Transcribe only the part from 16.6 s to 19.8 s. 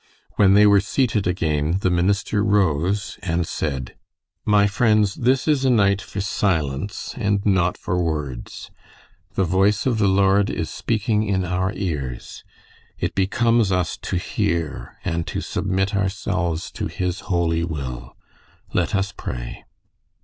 to His holy will. Let us pray."